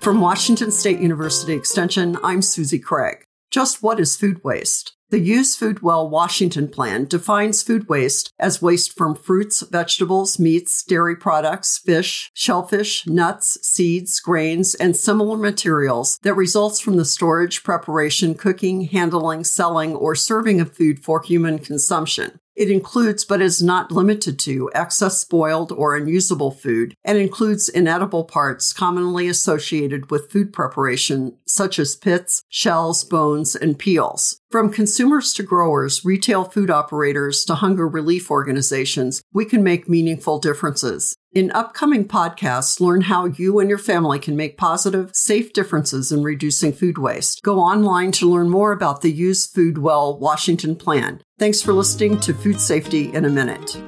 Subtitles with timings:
[0.00, 3.22] From Washington State University Extension, I'm Susie Craig.
[3.50, 4.96] Just what is food waste?
[5.10, 10.82] The Use Food Well Washington Plan defines food waste as waste from fruits, vegetables, meats,
[10.82, 17.62] dairy products, fish, shellfish, nuts, seeds, grains, and similar materials that results from the storage,
[17.62, 22.40] preparation, cooking, handling, selling, or serving of food for human consumption.
[22.60, 28.24] It includes, but is not limited to, excess spoiled or unusable food and includes inedible
[28.24, 34.42] parts commonly associated with food preparation, such as pits, shells, bones, and peels.
[34.50, 40.38] From consumers to growers, retail food operators to hunger relief organizations, we can make meaningful
[40.38, 41.16] differences.
[41.32, 46.24] In upcoming podcasts, learn how you and your family can make positive, safe differences in
[46.24, 47.40] reducing food waste.
[47.44, 51.22] Go online to learn more about the Use Food Well Washington Plan.
[51.38, 53.80] Thanks for listening to Food Safety in a Minute.